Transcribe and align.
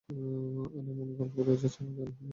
আর 0.09 0.15
এমন 0.79 1.07
গল্প 1.19 1.35
রোজই 1.47 1.69
ছাপায়, 1.69 1.93
কেন 1.97 2.09
জানো? 2.09 2.29